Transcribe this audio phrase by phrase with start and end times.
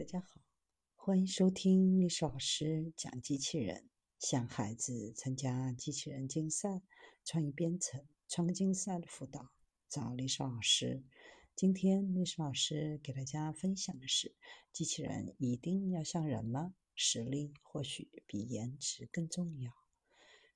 [0.00, 0.40] 大家好，
[0.94, 3.90] 欢迎收听历史老师讲机器人。
[4.18, 6.80] 向孩子参加机器人竞赛、
[7.22, 9.50] 创意编程、创客竞赛的辅导，
[9.90, 11.04] 找历史老师。
[11.54, 14.34] 今天历史老师给大家分享的是：
[14.72, 16.74] 机器人一定要像人吗？
[16.94, 19.70] 实力或许比颜值更重要。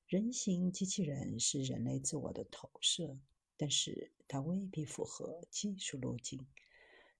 [0.07, 3.19] 人形机器人是人类自我的投射，
[3.59, 6.47] 但是它未必符合技术路径。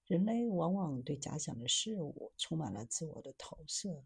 [0.07, 4.03] 人类往往对假想的事物充满了自我的投射。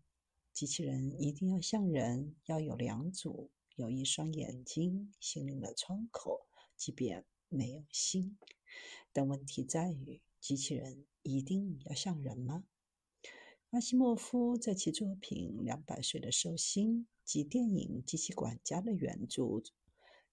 [0.53, 8.37] 机器人一定要像人，要有两组，有一双眼睛，心灵的窗口，即便没有心。
[9.11, 12.63] 但问题在于，机器人一定要像人吗？
[13.71, 19.61] 阿西莫夫在其作品《两百岁的寿星》及电影《机器管家》的原著，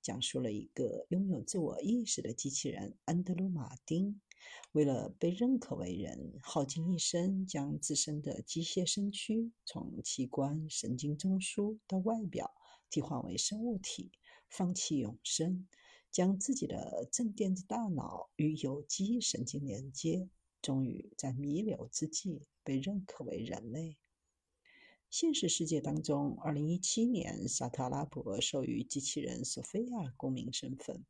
[0.01, 4.21] 讲述了一个拥有自我意识的机器人安德鲁·马丁。
[4.73, 12.53] 为了被认可为人，耗尽一生，将自身的机械身躯从器官、神经中枢到外表
[12.91, 14.13] 替换为生物体，
[14.49, 15.67] 放弃永生，
[16.11, 20.29] 将自己的正电子大脑与有机神经连接，
[20.61, 23.97] 终于在弥留之际被认可为人类。
[25.09, 31.07] 现实世界当中，二零一七年，沙特阿拉伯授予机器人索菲亚公民身份。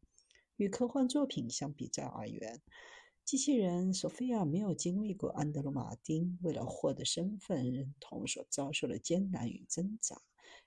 [0.56, 2.62] 与科幻作品相比较而言，
[3.26, 10.22] 机器人索菲亚没有经历过安德鲁·马丁为了获得身份认同所遭受的艰难与挣扎，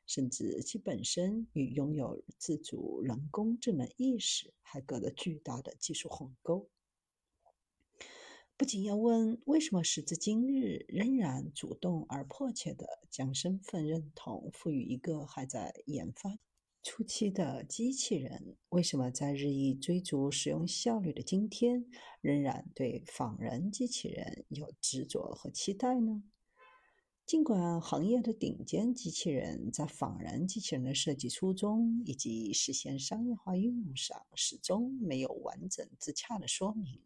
[0.05, 6.67] 甚至其本身与拥有自主人工智能意识还隔着巨大的技术鸿沟。
[8.57, 16.37] 不仅要问为什么时至今日仍然主动而迫切地将身份认同赋予一个还在研发。
[16.81, 21.85] 初期的机器人为什么在日益追逐使用效率的今天，
[22.21, 26.23] 仍然对仿人机器人有执着和期待呢？
[27.25, 37.01] 尽管行业的顶尖机器人在仿人机器人的设计初衷以及实现商业化应用上始终没有完整自洽的说明，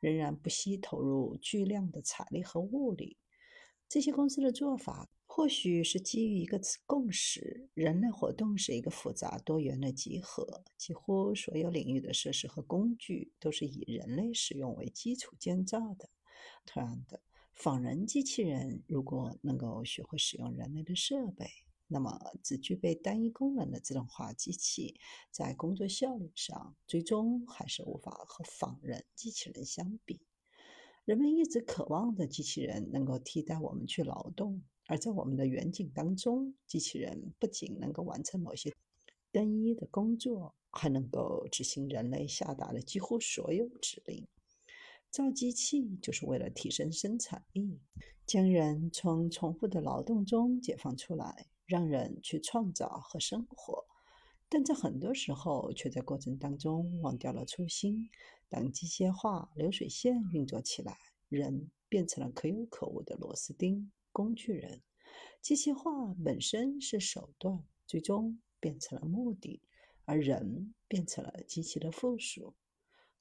[0.00, 3.16] 仍然不惜投入巨量的财力和物力。
[3.88, 5.08] 这些公司的做法。
[5.30, 16.08] 或许是基于一个共识：人类活动是一个复杂多元的集合，几乎所有领域的设施和工具都是以人类使用为基础建造的。
[16.66, 17.20] 同样的，
[17.52, 21.48] 仿人机器人如果能够学会使用人类的设备，
[21.86, 24.98] 那么只具备单一功能的自动化机器，
[25.30, 30.27] 在工作效率上，最终还是无法和仿人机器人相比。
[31.08, 34.62] 人们一直渴望着机器人能够替代我们去劳动。
[34.88, 38.70] 而在我们的远景当中，机器人不仅能够完成某些
[39.32, 44.26] 单一的工作，还能够执行人类下达的几乎所有指令。
[45.08, 47.80] 造机器就是为了提升生产力，
[48.26, 53.86] 将人从重复的劳动中解放出来，让人去创造和生活。
[54.50, 58.10] 但在很多时候，却在过程当中忘掉了初心。
[58.48, 60.96] 当机械化、流水线运作起来，
[61.28, 63.92] 人变成了可有可无的螺丝钉。
[64.10, 64.82] 工具人，
[65.42, 69.60] 机器化本身是手段，最终变成了目的，
[70.06, 72.54] 而人变成了机器的附属。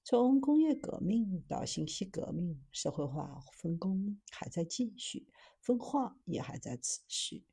[0.05, 5.27] 从工业革命到信息革命，社会化分工还在继续，
[5.59, 7.43] 分化也还在持续。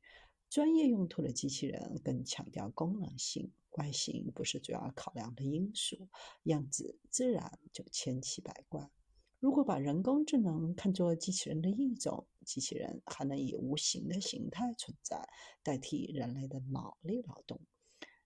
[0.49, 6.07] 专业用途的机器人更强调功能性，外形不是主要考量的因素，
[6.43, 8.89] 样子自然就千奇百怪。
[9.39, 15.27] 如果把人工智能看作机器人的一种，机器人还能以无形的形态存在，
[15.61, 17.59] 代替人类的脑力劳动。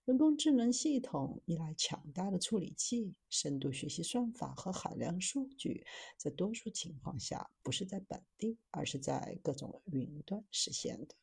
[0.06, 5.86] 人工智能系统依赖强大的处理器、深度学习算法和海量数据，
[6.18, 11.16] 在多数情况下不是在本地，而是在各种云端实现的。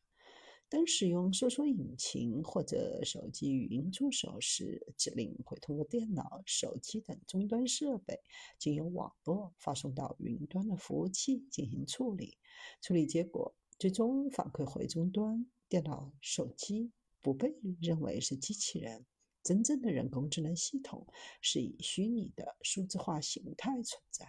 [0.69, 8.19] 当使用搜索引擎或者手机语音助手时，指令会通过电脑、手机等终端设备，
[8.59, 12.37] 经由网络发送到云端的服务器进行处理。
[12.81, 16.91] 处理结果最终反馈回终端，电脑、手机
[17.21, 19.05] 不被认为是机器人。
[19.43, 21.07] 真正的人工智能系统
[21.41, 24.27] 是以虚拟的数字化形态存在。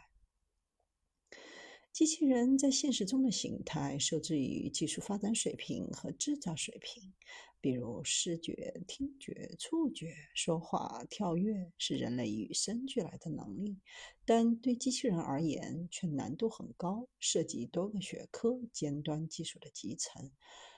[1.98, 7.12] 机器人在现实中的形态受制于技术发展水平和制造水平，
[7.60, 13.78] 比如视觉、听觉、触觉、说话、跳跃是人类与生俱来的能力，
[14.24, 20.30] 但对机器人而言却难度很高，涉及多个学科尖端技术的集成。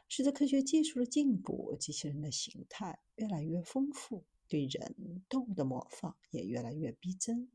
[0.08, 4.25] 随着科学技术的进步，机器人的形态越来越丰富。
[4.50, 7.49] 对人、动物的模仿也越来越逼真，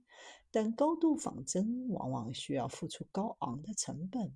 [0.50, 4.36] 但高度仿真往往需要付出高昂的成本。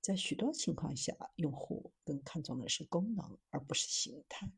[0.00, 4.52] 在许多情况下，用户更看重的是功能，而不是形态。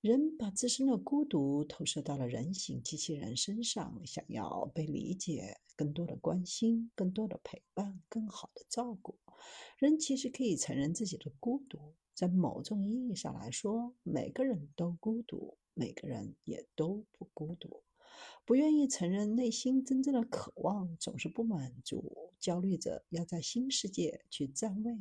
[0.00, 9.18] 人把自身的孤独投射到了人形机器人身上，想要被理解、更多的关心、更多的陪伴、更好的照顾。
[9.78, 17.82] 人其实可以承认自己的孤独，在某种意义上来说，每个人都孤独，每个人也都不孤独。
[18.46, 24.96] 不愿意承认内心真正的渴望，总是不满足，焦虑着要在新世界去占位。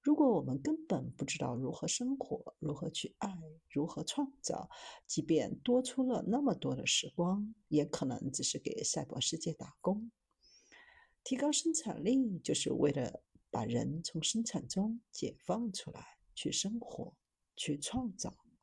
[0.00, 3.38] 如果我们根本不知道如何生活，如何去爱，
[3.68, 4.70] 如何创造，
[5.06, 10.10] 即便多出了那么多的时光，也可能只是给赛博世界打工。
[11.22, 17.14] 提高生产力，就是为了把人从生产中解放出来，去生活，
[17.56, 18.42] 去创造。